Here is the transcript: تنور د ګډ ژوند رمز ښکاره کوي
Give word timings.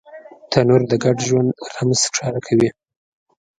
تنور 0.51 0.81
د 0.91 0.93
ګډ 1.03 1.17
ژوند 1.27 1.49
رمز 1.73 1.99
ښکاره 2.07 2.39
کوي 2.47 2.69